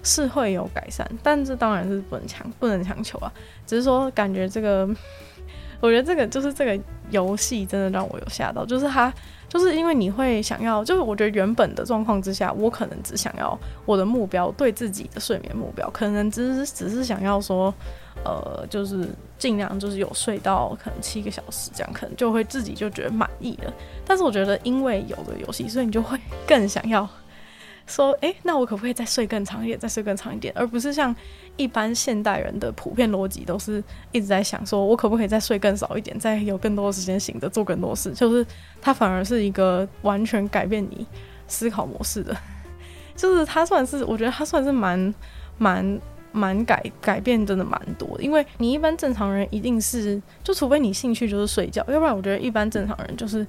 [0.03, 3.33] 是会有改善，但这当然是不能强不能强求啊，
[3.67, 4.89] 只是说感觉这个，
[5.81, 9.13] 我觉得这个就是这个游戏真的让我有吓到，就是它
[9.51, 17.75] 就是因为你会想要，就是我觉得原本的状况之下，我可能只想要我的目标对自己的睡眠目标，可能只是只是想要说。
[18.23, 19.09] 呃，就是
[19.39, 23.73] 尽量就是有睡到可能七个小时，这样可能就会自己就觉得满意了。
[24.05, 27.09] 但是我觉得，因为有的游戏，所以你就会更想要
[27.91, 30.55] 说，诶，那我可不可以再睡更长一点，再睡更长一点？
[30.57, 31.15] 而不是像
[31.57, 38.13] 一般现代人的普遍逻辑，都是一直在想说，我可不可以再睡更少一点，再有更多的时间醒着做更多事。
[38.13, 38.47] 就是
[38.81, 41.07] 它反而是一个完全改变你
[41.49, 42.37] 思考模式的，
[43.17, 45.15] 就是它算是，我觉得它算是蛮
[45.59, 46.01] 蛮。
[46.33, 53.45] 蛮改改变真的蛮多的，因为你一般正常人一定是，就除非你兴趣就是睡觉，要不然我觉得一般正常人就是，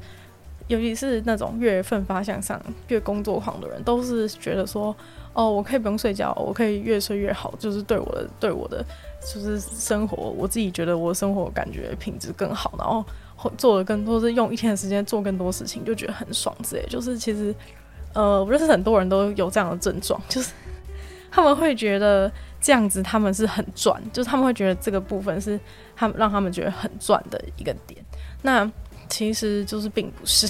[0.71, 2.57] 尤其是那种越奋发向上、
[2.88, 4.95] 越工作狂的人，都是觉得说，
[5.34, 8.81] 哦，我可以不用睡觉，我可以越睡越好，就是对我的对我的
[9.21, 16.86] 就是生活，我自己觉得我生活感觉品质更好，然后做的更多是用一天的时间做更多事情，就觉得很爽之类。
[16.88, 17.53] 就是其实，
[18.13, 20.53] 呃，我认识很多人都有这样的症状， 就是
[21.29, 22.31] 他们会觉得。
[22.63, 25.60] 这样子他们是很赚，就是他们会觉得这个部分是
[25.95, 27.99] 他们让他们觉得很赚的一个点。
[28.43, 28.71] 那
[29.12, 30.47] 其实就是并不是，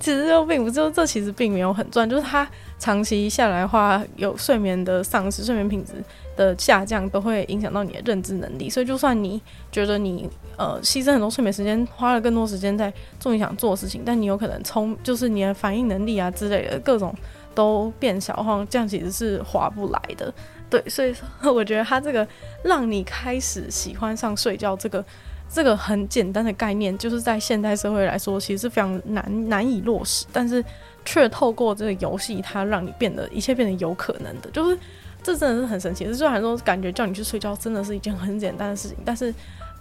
[0.00, 2.48] 其实就并不是，就这其实并没有很赚，就是他
[2.78, 5.92] 长期下来话，有睡眠的丧失、睡眠品质
[6.36, 8.68] 的下降，都会影响到你的认知能力。
[8.68, 17.14] 所以就算你觉得你呃牺牲很多睡眠时间，花了更多时间在做你想做的事情，但你有可能从就是你的反应能力啊之类的各种。
[17.54, 20.32] 都变小的话，这样其实是划不来的。
[20.70, 22.26] 对，所以说 我觉得他这个
[22.64, 25.04] 让你开始喜欢上睡觉这个
[25.52, 30.64] 这个很简单的概念，就是在现代社会来说，其实是非常难难以落实，但是
[31.04, 34.78] 却透过这个游戏，它让你变得一切变得有可能的，就是
[35.22, 36.10] 这真的是很神奇。
[36.14, 39.32] 虽然说感觉叫你去睡觉真的是一件很简单的事情，但是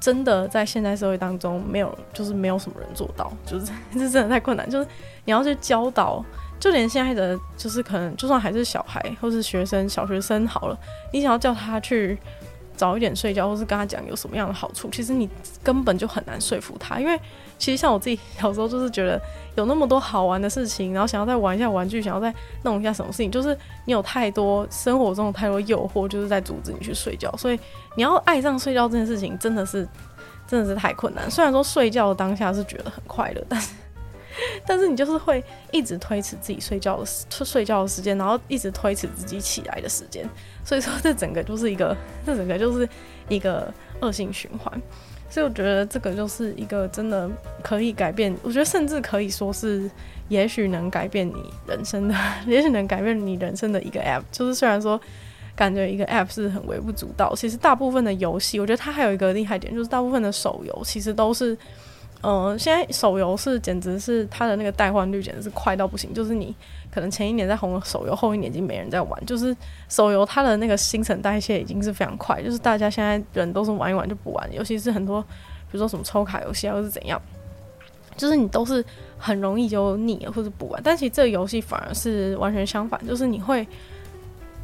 [0.02, 4.70] 真的在现代社会当中，没有就是没有什么人做到，就是这真的太困难。
[4.70, 4.86] 就是
[5.24, 6.22] 你要去教导，
[6.60, 10.78] 就连现在的就是可能就算还是小孩或是学生，小学生好了，
[11.14, 12.18] 你想要叫他去。
[12.82, 15.30] 早一点睡觉，或是跟他讲有什么样的好处，其实你
[15.62, 17.00] 根本就很难说服他。
[17.00, 17.16] 因为
[17.60, 19.22] 其实像我自己小时候，就是觉得
[19.56, 27.32] 有那么多好玩的事情，然后想要再玩一下玩具，想要再弄一下什么事情，就是你有太多生活中的太多诱惑，就是在阻止你去睡觉。
[27.38, 27.60] 所以
[27.96, 29.88] 你要爱上睡觉这件事情，真的是
[30.48, 31.30] 真的是太困难。
[31.30, 33.76] 虽然说睡觉当下是觉得很快乐，但是。
[34.66, 37.06] 但是你就是会一直推迟自己睡觉的
[37.46, 40.28] 睡觉的时间，然后一直推迟自己起来的时间，
[40.64, 42.88] 所以说这整个就是一个，这整个就是
[43.30, 44.82] 一个恶性循环。
[45.30, 47.30] 所以我觉得这个就是一个真的
[47.64, 49.90] 可以改变，我觉得甚至可以说是，
[50.28, 52.16] 也许能改变你人生的，
[52.46, 54.24] 也许能改变你人生的一个 app。
[54.32, 55.00] 就是虽然说
[55.56, 61.58] 感觉一个 app 是很微不足道，其实大部分的游戏，我觉得它还有一个厉害点，就是大部分的手游其实都是。
[62.24, 66.56] 嗯、现在手游是简直是它的那个代换率简直是快到不行，就是你
[66.92, 69.26] 可能前一年在红手游，后一年已经没人在玩。
[69.26, 69.56] 就是
[69.90, 75.28] 手游它的那个新陈代谢已经是非常快，就是大家现在人都是玩一玩就不玩，尤其是很多比
[75.72, 77.20] 如说什么抽卡游戏啊，或是怎样，
[78.16, 78.86] 就是你都是
[79.18, 80.80] 很容易就腻了或者不玩。
[80.84, 83.68] 但其实这个游戏反而是完全相反，就是你会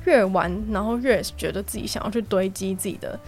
[0.05, 3.19] 越玩，然后越觉得自己想要去堆积自己的。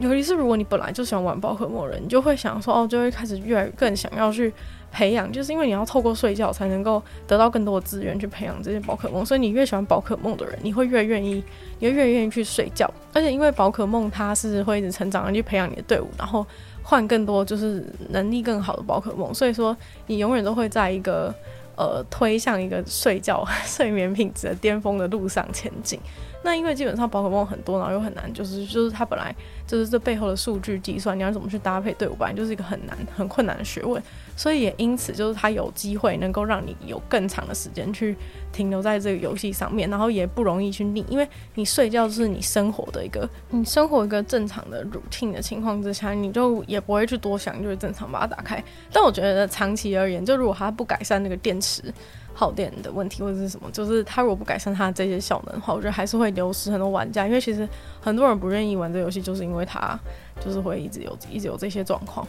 [0.00, 4.52] 尤其是如果你本来就喜欢玩宝可梦人，你就会想说哦，就会开始越来越更想要去
[4.90, 11.44] 培养，就是因为你要透过睡觉才能够得到更多的资源去培养这些宝可梦，所以你越喜欢宝可梦的人，你会越愿意，
[11.78, 12.90] 你会越愿意去睡觉。
[13.12, 16.46] 而且因为宝可梦它是会一直成长，而去培养你的队伍，然后
[16.82, 21.32] 换更多就是能力更好的宝可梦，所以说你永远都会在一个
[21.76, 26.00] 呃推向一个睡觉 睡眠品质的巅峰的路上前进。
[26.42, 29.34] 那因为基本上宝可梦很多，然后又很难，就是就是它本来
[29.66, 34.02] 就是这背后的数据计算，你要怎么去搭配队伍，本来就是一个很难很困难的学问，
[34.36, 38.16] 所以也因此就是它有机会能够让你有更长的时间去
[38.52, 48.62] 停留在这个游戏上面，然后也不容易去腻，因为你睡觉是你生活的一个，你生活一个正常的 routine 的情况之下，你就也不会去多想，就是正常把它打开。
[48.90, 51.92] 但我觉得长期而言，就如果它不改善那个电池。
[52.40, 57.26] 耗电的问题或者是什么，就是它如果不改善它这些效能的话，我觉得还是会流失很多玩家。
[57.26, 57.68] 因为其实
[58.00, 59.98] 很多人不愿意玩这游戏，就是因为它
[60.42, 62.26] 就是会一直有一直有这些状况，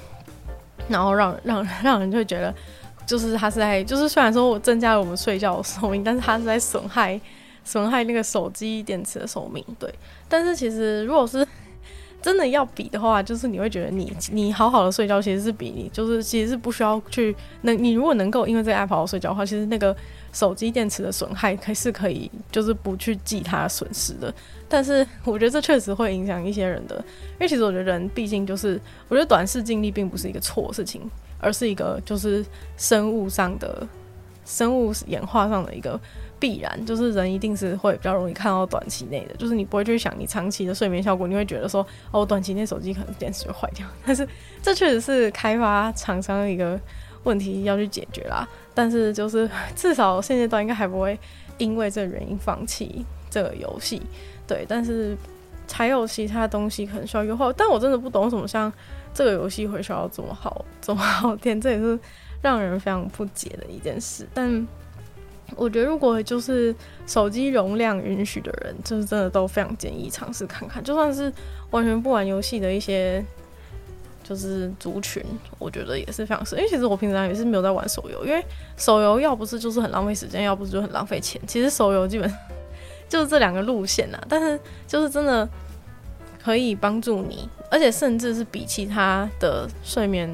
[0.89, 2.53] 然后让让让人就会觉得，
[3.05, 7.17] 就是它是在就是虽然说我增加了我们睡觉的寿命，但是它是在损害
[7.63, 9.63] 损害那个手机电池的寿命。
[9.79, 9.89] 对，
[10.27, 11.47] 但是其实如果是。
[12.21, 19.95] 真的要比的话，就是你会觉得你你好好的睡觉，其实是比你就是其实是不需要去能你如果能够因为这个 app 好好睡觉的话，其实那个
[20.31, 24.33] 手机电池的损害还是可以就是不去计它的损失的。
[24.69, 28.79] 但是我觉得这确实会影响一些人的，因为其实我觉得人毕竟就是
[29.09, 31.01] 我觉得短视经历并不是一个错事情，
[31.39, 32.45] 而是一个就是
[32.77, 33.87] 生物上的
[34.45, 35.99] 生物演化上的一个。
[36.41, 43.85] 必然就是人一定是会比较容易看到短期内的，就是你不会去想你长期的睡眠效果，你会觉得说哦，短期内手机可能电池就坏掉。
[44.03, 44.27] 但是
[44.63, 46.79] 这确实是开发厂商的一个
[47.23, 48.47] 问题要去解决啦。
[48.73, 51.19] 但是就是至少现阶段应该还不会
[51.59, 54.01] 因为这原因放弃这个游戏。
[54.47, 55.15] 对，但是
[55.71, 57.53] 还有其他东西可能需要优化。
[57.53, 58.71] 但我真的不懂为什么像
[59.13, 61.99] 这个游戏会需要这么好这么好 电，这也是
[62.41, 64.27] 让人非常不解的一件事。
[64.33, 64.67] 但
[65.55, 66.73] 我觉得，如果就是
[67.05, 70.83] 手机容量允许的人，就是真的都非常建议尝试看看。
[70.83, 71.31] 就算是
[71.71, 73.23] 完全不玩游戏的一些
[74.23, 75.23] 就是族群，
[75.59, 76.55] 我觉得也是非常适。
[76.55, 78.43] 因为其实我平常也是没有在玩手游，因为
[78.77, 81.41] 手游要不是就是很浪费时间，要不是就很浪费钱。
[81.45, 82.31] 其实手游基本
[83.09, 85.47] 就是这两个路线啊，但是就是真的
[86.41, 90.29] 可以帮助你，而且甚至是比其他的睡眠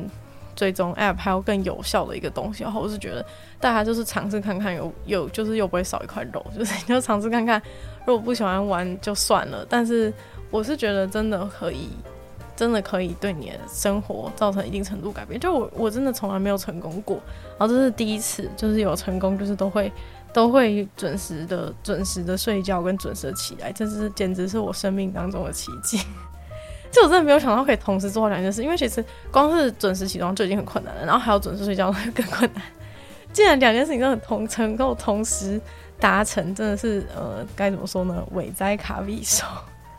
[0.57, 2.63] 追踪 App 还要更有效的一个东西。
[2.63, 3.25] 然后我是觉得。
[3.59, 7.59] 大家就是尝试看看有，有就是又不会少一块肉，就是你就尝试看看，
[8.05, 9.65] 如果不喜欢玩就算了。
[9.67, 10.13] 但是
[10.51, 11.89] 我是觉得真的可以，
[12.55, 15.39] 真的可以对你的生活造成一定程度改变。
[15.39, 17.19] 就我我真的从来没有成功过，
[17.57, 19.91] 然后这是第一次，就是有成功，就是都会
[20.31, 25.99] 都会准时的准时的睡觉跟准时的起来，这是简直是我生命当中的奇迹。
[26.97, 32.63] 就我真的没有想到可以同时做好两件事，因为其实光是准时起床就已经很困难了，然后还要准时睡觉更困难。
[33.31, 35.61] 既然两件事情都很同成，能够同时
[35.99, 38.25] 达成，真的是呃该怎么说呢？
[38.31, 39.45] 伟哉卡比手。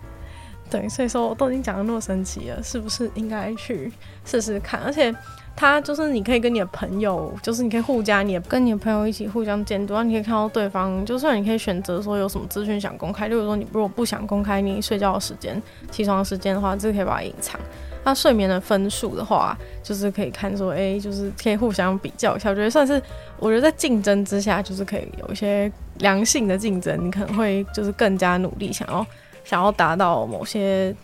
[0.68, 3.92] 对，所以说我都已经讲的那么神奇了，是不是应该去
[4.24, 4.80] 试试看？
[4.80, 5.14] 而且
[5.60, 17.60] 他就是你可以跟你的朋友，就是你可以互加，你也跟你的朋友一起互相监督，然后你可以看到对方，就算你可以选择说有什么资讯想公开，例如说你如果不想公开你睡觉的时间、起床的时间的话，这可以把它隐藏。
[18.04, 23.02] 那睡眠的分数的话，就是可以看说，哎、就是可以互相比较一下，我觉得算是，
[23.40, 29.04] 我觉得在竞争之下，就是可以有一些良性的竞争，你可能会就是更加努力，想要。
[29.44, 30.94] 想要达到某些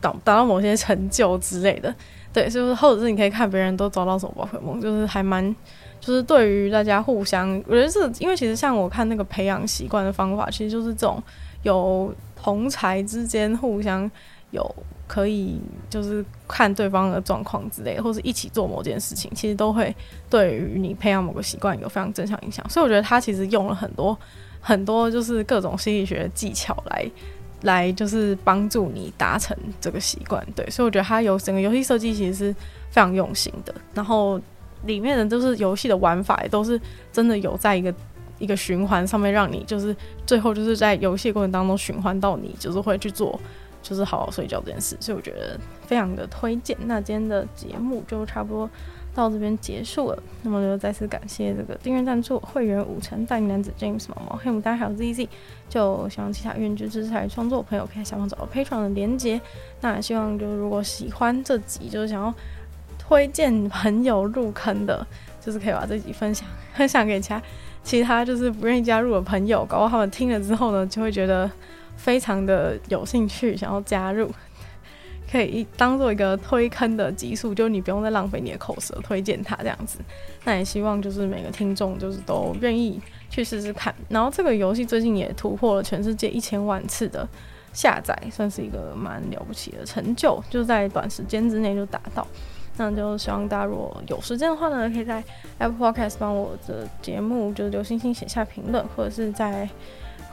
[0.00, 1.94] 达达到某些成就之类的，
[2.32, 5.44] 对，就是或者是你可以看别人都找到什么宝可梦，就是还蛮，
[6.00, 11.20] 就是对于大家互相，我觉得是因为其实像我看那个培养习惯的方法，其实就是这种
[11.62, 14.08] 有同才之间互相
[14.52, 14.74] 有
[15.08, 19.92] 可以就是看对方的状况之类的，或者一起做某件事情，其实都会
[20.28, 22.64] 对于你培养某个习惯有非常正向影响。
[22.70, 24.16] 所以我觉得他其实用了很多
[24.60, 27.10] 很多就是各种心理学技巧来。
[27.62, 32.52] 来就是帮助你达成这个习惯，对，所以我觉得它有整个游戏设计其实是
[32.90, 34.40] 非常用心的，然后
[34.84, 36.80] 里面的就是游戏的玩法也都是
[37.12, 37.94] 真的有在一个
[38.38, 39.94] 一个循环上面，让你就是
[40.26, 43.38] 最后就是在游戏过程当中循环到你就是会去做
[43.82, 46.76] 就是好好睡觉这件事，所以我觉得非常的推荐。
[46.86, 48.70] 那今天的节目就差不多。
[49.12, 55.26] 到这边结束了，那么就再次感谢这个订阅赞助会员五成大龄男子 James 毛毛黑牡丹还有 ZZ，
[55.68, 59.38] 就希望其他愿意支持台创作朋友可以下方找到 Patreon 的连结。
[59.80, 62.32] 那希望就如果喜欢这集，就是想要
[63.00, 65.04] 推荐朋友入坑的，
[65.40, 67.42] 就是可以把这集分享分享给其他
[67.82, 71.50] 其他就是不愿意加入的朋友，搞不好他们听了之后呢，就会觉得
[72.02, 74.30] 非常的有兴趣，想要加入。
[75.30, 80.00] 可以当做一个推坑的集数，就你不用再浪费你的口舌推荐它这样子。
[80.44, 83.94] 那也希望就是每个听众就是都愿意去试试看。
[84.08, 87.28] 然后这个游戏最近也突破了全世界一千万次的
[87.72, 92.26] 下载，算是一个蛮了不起的成就，就在短时间之内就达到。
[92.76, 95.22] 那就希望大家如果有时间的话呢，可以在
[95.58, 99.68] Apple Podcast 帮我的节目就是留星星写下评论，或者是在。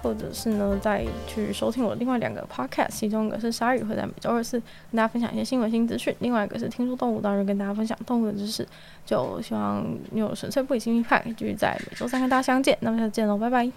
[0.08, 8.66] 或者是呢，再去收听我另外两个 podcast，其中一个是鲨鱼，会在每周二四跟大家分享一些新闻新资讯；另外一个是听说动物，当然跟大家分享动物的知识。
[9.06, 12.78] 就希望你有纯粹不理性批判，继续在每周三跟大家相见。
[12.80, 13.70] 那么下次见喽，拜拜。